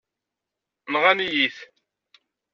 [0.91, 1.57] Nɣan-iyi-t.